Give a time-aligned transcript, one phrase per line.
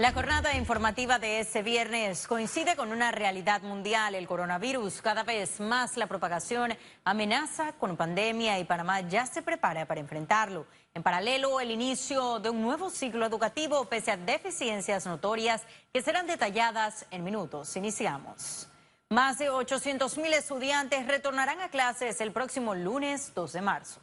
[0.00, 5.02] La jornada informativa de este viernes coincide con una realidad mundial, el coronavirus.
[5.02, 6.72] Cada vez más la propagación
[7.04, 10.66] amenaza con pandemia y Panamá ya se prepara para enfrentarlo.
[10.94, 16.26] En paralelo, el inicio de un nuevo ciclo educativo pese a deficiencias notorias que serán
[16.26, 17.76] detalladas en minutos.
[17.76, 18.68] Iniciamos.
[19.10, 24.00] Más de 800 mil estudiantes retornarán a clases el próximo lunes 2 de marzo.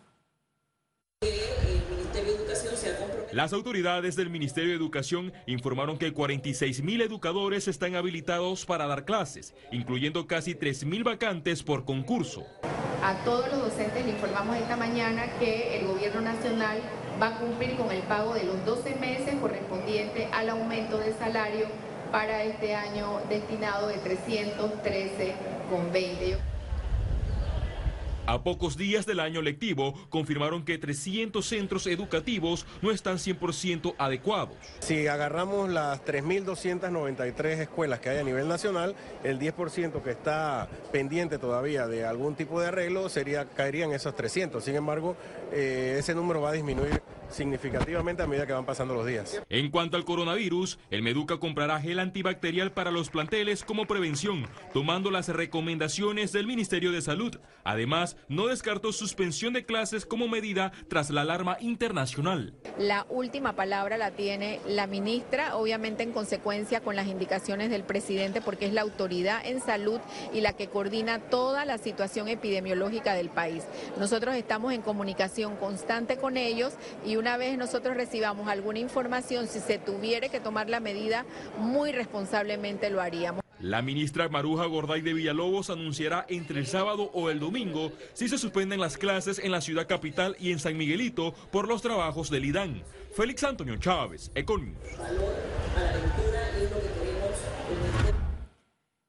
[3.32, 9.06] Las autoridades del Ministerio de Educación informaron que 46 mil educadores están habilitados para dar
[9.06, 12.46] clases, incluyendo casi 3 mil vacantes por concurso.
[13.04, 16.80] A todos los docentes le informamos esta mañana que el gobierno nacional
[17.22, 21.68] va a cumplir con el pago de los 12 meses correspondiente al aumento de salario
[22.12, 26.38] para este año destinado de 313,20.
[28.30, 34.54] A pocos días del año lectivo, confirmaron que 300 centros educativos no están 100% adecuados.
[34.80, 41.38] Si agarramos las 3.293 escuelas que hay a nivel nacional, el 10% que está pendiente
[41.38, 44.62] todavía de algún tipo de arreglo sería, caerían esos 300.
[44.62, 45.16] Sin embargo,
[45.54, 49.42] eh, ese número va a disminuir significativamente a medida que van pasando los días.
[49.50, 55.12] En cuanto al coronavirus, el Meduca comprará gel antibacterial para los planteles como prevención, tomando
[55.12, 57.38] las recomendaciones del Ministerio de Salud.
[57.64, 62.54] Además, no descartó suspensión de clases como medida tras la alarma internacional.
[62.78, 68.42] La última palabra la tiene la ministra, obviamente en consecuencia con las indicaciones del presidente,
[68.42, 70.00] porque es la autoridad en salud
[70.34, 73.64] y la que coordina toda la situación epidemiológica del país.
[73.98, 76.74] Nosotros estamos en comunicación constante con ellos
[77.06, 81.26] y una vez nosotros recibamos alguna información, si se tuviera que tomar la medida,
[81.58, 83.47] muy responsablemente lo haríamos.
[83.60, 88.38] La ministra Maruja Gorday de Villalobos anunciará entre el sábado o el domingo si se
[88.38, 92.46] suspenden las clases en la ciudad capital y en San Miguelito por los trabajos del
[92.46, 92.84] IDAN.
[93.16, 94.78] Félix Antonio Chávez, Econius.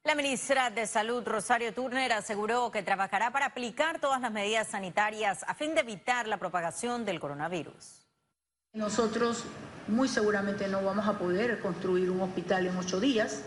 [0.04, 5.44] La ministra de Salud, Rosario Turner, aseguró que trabajará para aplicar todas las medidas sanitarias
[5.46, 8.06] a fin de evitar la propagación del coronavirus.
[8.72, 9.44] Nosotros
[9.88, 13.44] muy seguramente no vamos a poder construir un hospital en ocho días,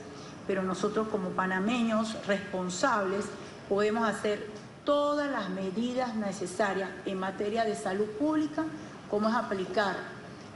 [0.51, 3.23] pero nosotros como panameños responsables
[3.69, 4.49] podemos hacer
[4.83, 8.65] todas las medidas necesarias en materia de salud pública,
[9.09, 9.95] como es aplicar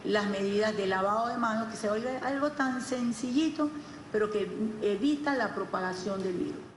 [0.03, 3.69] las medidas de lavado de manos, que se oiga algo tan sencillito,
[4.11, 4.51] pero que
[4.81, 6.74] evita la propagación del virus.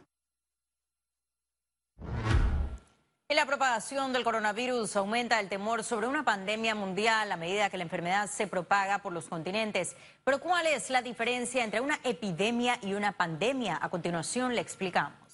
[3.34, 7.82] La propagación del coronavirus aumenta el temor sobre una pandemia mundial a medida que la
[7.82, 9.96] enfermedad se propaga por los continentes.
[10.24, 13.78] Pero ¿cuál es la diferencia entre una epidemia y una pandemia?
[13.82, 15.27] A continuación le explicamos.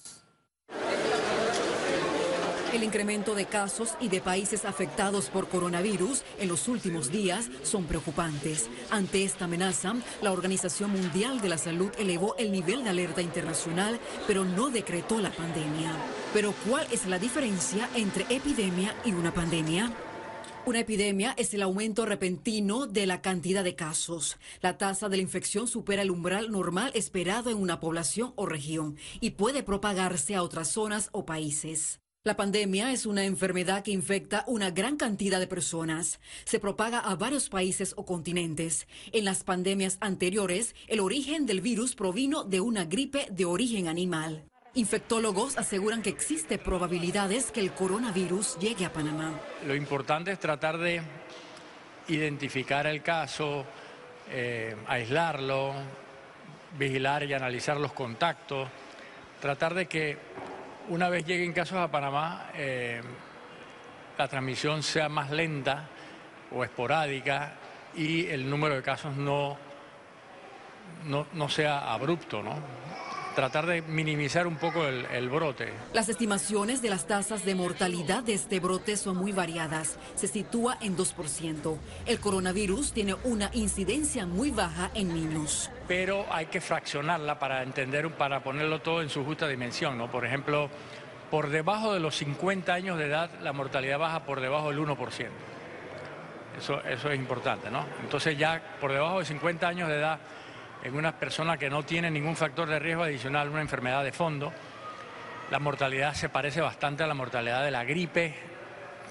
[2.75, 7.85] El incremento de casos y de países afectados por coronavirus en los últimos días son
[7.85, 8.69] preocupantes.
[8.91, 13.97] Ante esta amenaza, la Organización Mundial de la Salud elevó el nivel de alerta internacional,
[14.27, 15.93] pero no decretó la pandemia.
[16.33, 19.93] Pero ¿cuál es la diferencia entre epidemia y una pandemia?
[20.65, 24.35] Una epidemia es el aumento repentino de la cantidad de casos.
[24.59, 28.97] La tasa de la infección supera el umbral normal esperado en una población o región
[29.21, 32.01] y puede propagarse a otras zonas o países.
[32.25, 36.19] La pandemia es una enfermedad que infecta una gran cantidad de personas.
[36.43, 38.87] Se propaga a varios países o continentes.
[39.11, 44.43] En las pandemias anteriores, el origen del virus provino de una gripe de origen animal.
[44.73, 49.39] Infectólogos aseguran que existe probabilidades que el coronavirus llegue a Panamá.
[49.67, 51.03] Lo importante es tratar de
[52.07, 53.65] identificar el caso,
[54.31, 55.75] eh, aislarlo,
[56.79, 58.67] vigilar y analizar los contactos,
[59.39, 60.17] tratar de que
[60.89, 63.01] una vez lleguen casos a Panamá, eh,
[64.17, 65.87] la transmisión sea más lenta
[66.51, 67.53] o esporádica
[67.95, 69.57] y el número de casos no,
[71.05, 72.55] no, no sea abrupto, ¿no?
[73.35, 75.71] Tratar de minimizar un poco el, brote.
[75.93, 79.99] Las estimaciones de las tasas de mortalidad de este brote son muy variadas.
[80.15, 81.77] Se sitúa en 2%.
[82.07, 85.69] El coronavirus tiene una incidencia muy baja en niños.
[85.87, 89.97] Pero hay que fraccionarla para entender, para ponerlo todo en su justa dimensión.
[89.97, 90.09] ¿no?
[90.09, 90.69] Por ejemplo,
[91.29, 95.27] por debajo de los 50 años de edad, la mortalidad baja por debajo del 1%.
[96.57, 97.85] Eso, eso es importante, ¿no?
[98.01, 100.19] Entonces ya por debajo de 50 años de edad
[100.85, 104.53] en una persona que no tiene ningún factor de riesgo adicional, una enfermedad de fondo,
[105.49, 108.35] la mortalidad se parece bastante a la mortalidad de la gripe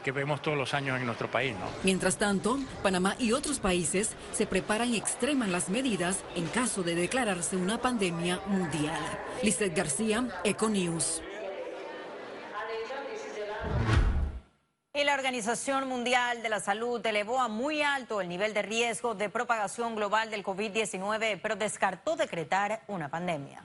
[0.04, 1.56] que vemos todos los años en nuestro país.
[1.82, 6.94] Mientras tanto, Panamá y otros países se preparan y extreman las medidas en caso de
[6.94, 9.00] declararse una pandemia mundial.
[9.42, 11.22] Lizeth García, Econews.
[15.24, 19.96] Organización Mundial de la Salud elevó a muy alto el nivel de riesgo de propagación
[19.96, 23.64] global del COVID-19, pero descartó decretar una pandemia.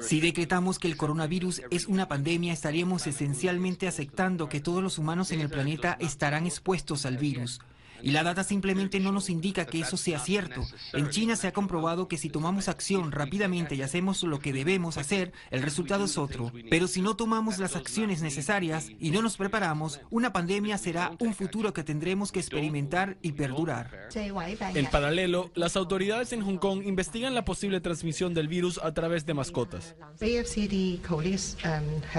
[0.00, 5.30] Si decretamos que el coronavirus es una pandemia, estaríamos esencialmente aceptando que todos los humanos
[5.30, 7.60] en el planeta estarán expuestos al virus.
[8.02, 10.66] Y la data simplemente no nos indica que eso sea cierto.
[10.92, 14.96] En China se ha comprobado que si tomamos acción rápidamente y hacemos lo que debemos
[14.96, 16.52] hacer, el resultado es otro.
[16.70, 21.34] Pero si no tomamos las acciones necesarias y no nos preparamos, una pandemia será un
[21.34, 24.08] futuro que tendremos que experimentar y perdurar.
[24.14, 29.26] En paralelo, las autoridades en Hong Kong investigan la posible transmisión del virus a través
[29.26, 29.94] de mascotas.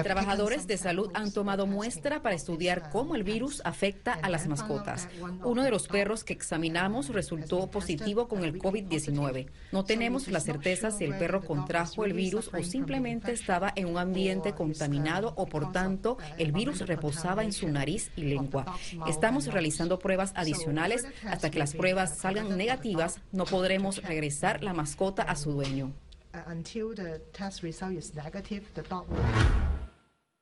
[0.03, 5.09] Trabajadores de salud han tomado muestra para estudiar cómo el virus afecta a las mascotas.
[5.43, 9.47] Uno de los perros que examinamos resultó positivo con el COVID-19.
[9.71, 13.97] No tenemos la certeza si el perro contrajo el virus o simplemente estaba en un
[13.97, 18.65] ambiente contaminado o por tanto el virus reposaba en su nariz y lengua.
[19.07, 21.05] Estamos realizando pruebas adicionales.
[21.25, 25.93] Hasta que las pruebas salgan negativas, no podremos regresar la mascota a su dueño.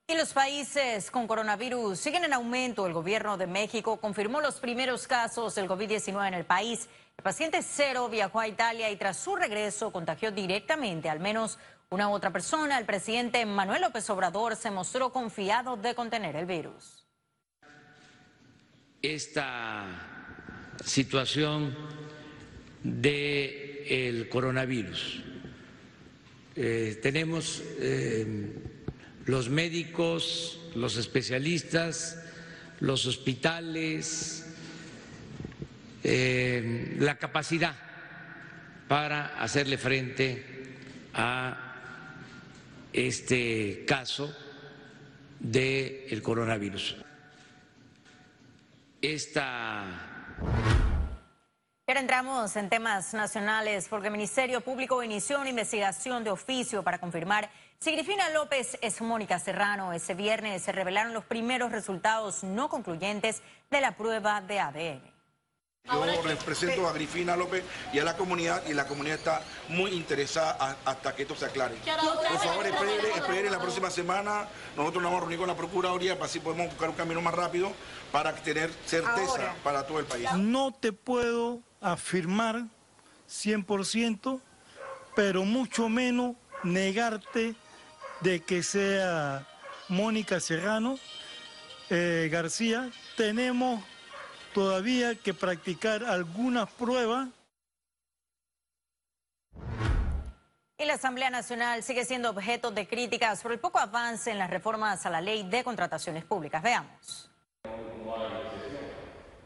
[0.09, 2.87] Y los países con coronavirus siguen en aumento.
[2.87, 6.89] El gobierno de México confirmó los primeros casos del COVID-19 en el país.
[7.15, 11.59] El paciente cero viajó a Italia y tras su regreso contagió directamente al menos
[11.91, 12.79] una otra persona.
[12.79, 17.05] El presidente Manuel López Obrador se mostró confiado de contener el virus.
[19.03, 19.85] Esta
[20.83, 21.77] situación
[22.81, 25.23] del coronavirus.
[26.55, 28.68] Eh, tenemos eh,
[29.29, 32.19] los médicos, los especialistas,
[32.79, 34.47] los hospitales,
[36.03, 37.75] eh, la capacidad
[38.87, 40.43] para hacerle frente
[41.13, 41.75] a
[42.91, 44.35] este caso
[45.39, 46.95] del coronavirus.
[48.99, 50.18] Esta
[51.99, 56.97] Ahora entramos en temas nacionales porque el Ministerio Público inició una investigación de oficio para
[56.97, 59.91] confirmar si Grifina López es Mónica Serrano.
[59.91, 65.01] Ese viernes se revelaron los primeros resultados no concluyentes de la prueba de ADN.
[65.83, 70.77] Yo represento a Grifina López y a la comunidad y la comunidad está muy interesada
[70.85, 71.75] hasta que esto se aclare.
[71.75, 74.47] Por favor, espere, la próxima semana.
[74.77, 77.33] Nosotros nos vamos a reunir con la Procuraduría para así podemos buscar un camino más
[77.33, 77.73] rápido
[78.13, 80.31] para tener certeza para todo el país.
[80.37, 82.65] No te puedo afirmar
[83.27, 84.41] 100%,
[85.15, 87.55] pero mucho menos negarte
[88.21, 89.47] de que sea
[89.87, 90.99] Mónica Serrano
[91.89, 92.89] eh, García.
[93.15, 93.83] Tenemos
[94.53, 97.29] todavía que practicar algunas pruebas.
[100.77, 104.49] Y la Asamblea Nacional sigue siendo objeto de críticas por el poco avance en las
[104.49, 106.63] reformas a la ley de contrataciones públicas.
[106.63, 107.29] Veamos.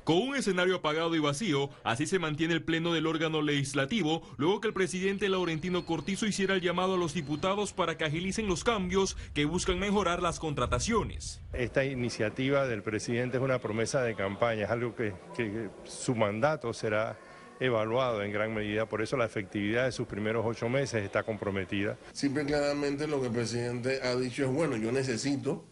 [0.04, 4.60] Con un escenario apagado y vacío, así se mantiene el pleno del órgano legislativo, luego
[4.60, 8.66] que el presidente Laurentino Cortizo hiciera el llamado a los diputados para que agilicen los
[8.66, 11.40] cambios que buscan mejorar las contrataciones.
[11.54, 16.74] Esta iniciativa del presidente es una promesa de campaña, es algo que, que su mandato
[16.74, 17.18] será
[17.62, 21.98] evaluado en gran medida, por eso la efectividad de sus primeros ocho meses está comprometida.
[22.12, 25.64] Siempre claramente lo que el presidente ha dicho es, bueno, yo necesito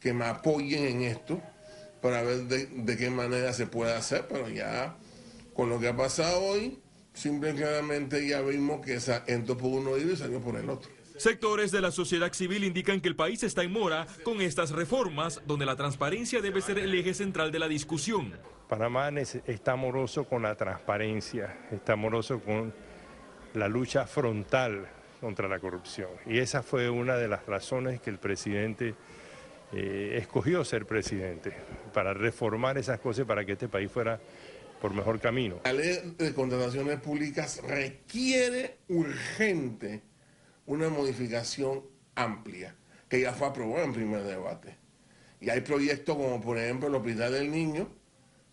[0.00, 1.40] que me apoyen en esto
[2.00, 4.96] para ver de, qué manera se puede hacer, pero ya
[5.54, 6.78] con lo que ha pasado hoy,
[7.12, 10.90] simple y claramente ya vimos que entró por uno y salió por el otro.
[11.16, 15.42] Sectores de la sociedad civil indican que el país está en mora con estas reformas,
[15.46, 18.32] donde la transparencia debe ser el eje central de la discusión.
[18.70, 22.72] Panamá está amoroso con la transparencia, está amoroso con
[23.52, 24.88] la lucha frontal
[25.20, 26.08] contra la corrupción.
[26.24, 28.94] Y esa fue una de las razones que el presidente
[29.72, 31.52] eh, escogió ser presidente,
[31.92, 34.20] para reformar esas cosas para que este país fuera
[34.80, 35.60] por mejor camino.
[35.64, 40.02] La ley de contrataciones públicas requiere urgente
[40.66, 41.82] una modificación
[42.14, 42.74] amplia,
[43.08, 44.76] que ya fue aprobada en primer debate.
[45.40, 47.88] Y hay proyectos como por ejemplo el Hospital del Niño,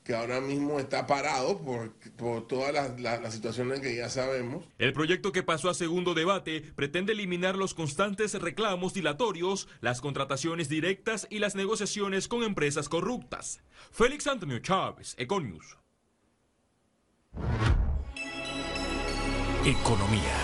[0.08, 4.64] que ahora mismo está parado por, por todas las, situaciones que ya sabemos.
[4.80, 10.70] El proyecto que pasó a segundo debate pretende eliminar los constantes reclamos dilatorios, las contrataciones
[10.70, 13.60] directas y las negociaciones con empresas corruptas.
[13.92, 15.78] Félix Antonio Chávez, Econius.
[19.66, 20.38] Economía.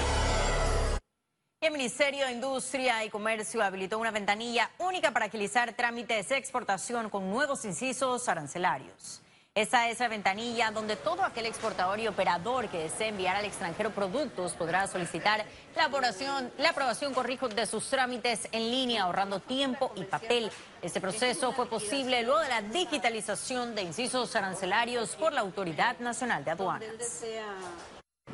[1.61, 7.09] El Ministerio de Industria y Comercio habilitó una ventanilla única para agilizar trámites de exportación
[7.09, 9.22] con nuevos incisos arancelarios.
[9.55, 13.91] Esa es la ventanilla donde todo aquel exportador y operador que desee enviar al extranjero
[13.91, 15.45] productos podrá solicitar
[15.75, 20.49] la aprobación, la aprobación corrijo, de sus trámites en línea, ahorrando tiempo y papel.
[20.81, 26.43] Este proceso fue posible luego de la digitalización de incisos arancelarios por la Autoridad Nacional
[26.43, 27.23] de Aduanas.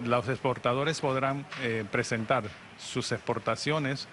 [0.01, 2.45] Los exportadores podrán eh, presentar
[2.77, 4.07] sus exportaciones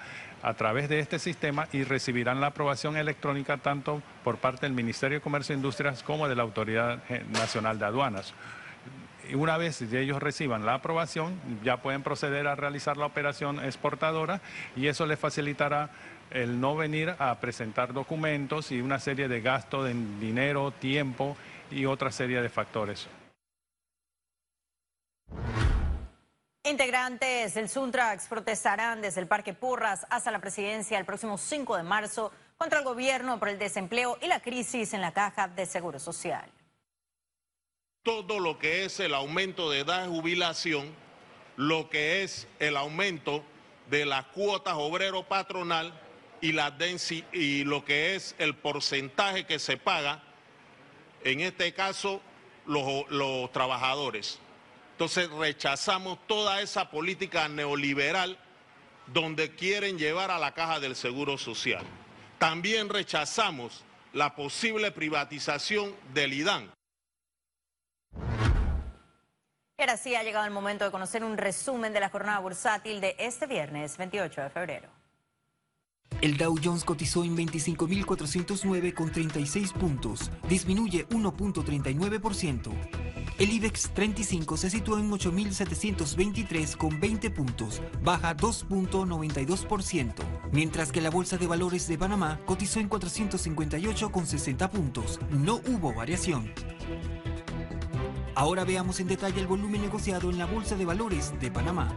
[0.47, 5.19] a través de este sistema y recibirán la aprobación electrónica tanto por parte del Ministerio
[5.19, 7.00] de Comercio e Industrias como de la Autoridad
[7.33, 8.33] Nacional de Aduanas.
[9.35, 11.35] Una vez ellos reciban la aprobación,
[11.65, 14.41] ya pueden proceder a realizar la operación exportadora
[14.76, 15.91] y eso les facilitará
[16.31, 21.37] el no venir a presentar documentos y una serie de gastos en dinero, tiempo
[21.73, 23.09] y otra serie de factores.
[26.67, 31.85] Integrantes del Suntrax protestarán desde el Parque Purras hasta la presidencia el próximo 5 de
[31.85, 36.01] marzo contra el gobierno por el desempleo y la crisis en la caja de seguro
[36.01, 36.51] social.
[38.03, 40.93] Todo lo que es el aumento de edad de jubilación,
[41.55, 43.45] lo que es el aumento
[43.89, 45.93] de las cuotas obrero patronal
[46.41, 46.77] y, la
[47.33, 50.21] y lo que es el porcentaje que se paga,
[51.23, 52.21] en este caso
[52.67, 54.41] los trabajadores.
[54.97, 58.38] Entonces rechazamos toda esa política neoliberal
[59.09, 61.85] donde quieren llevar a la caja del Seguro Social.
[62.38, 63.85] También rechazamos
[64.15, 66.73] la posible privatización del IDAN.
[69.76, 72.99] Y ahora sí ha llegado el momento de conocer un resumen de la jornada bursátil
[73.03, 74.96] de este viernes 28 de febrero.
[76.23, 82.73] El Dow Jones cotizó en 25.409 con 36 puntos, disminuye 1.39%.
[83.39, 90.15] El IBEX 35 se situó en 8.723 con 20 puntos, baja 2.92%,
[90.53, 95.57] mientras que la Bolsa de Valores de Panamá cotizó en 458 con 60 puntos, no
[95.67, 96.51] hubo variación.
[98.35, 101.95] Ahora veamos en detalle el volumen negociado en la Bolsa de Valores de Panamá.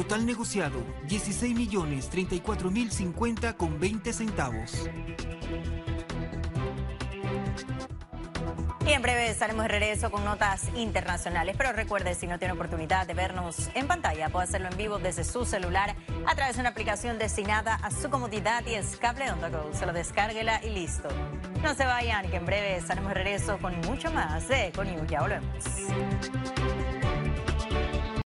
[0.00, 4.88] Total negociado, 16 millones 34 mil 50 con 20 centavos.
[8.86, 11.54] Y en breve estaremos de regreso con notas internacionales.
[11.58, 15.22] Pero recuerde, si no tiene oportunidad de vernos en pantalla, puede hacerlo en vivo desde
[15.22, 15.94] su celular
[16.26, 19.68] a través de una aplicación destinada a su comodidad y es Cable On The Go.
[19.74, 21.10] Se lo descárguela y listo.
[21.62, 25.06] No se vayan, que en breve estaremos de regreso con mucho más de Econius.
[25.08, 25.62] Ya volvemos.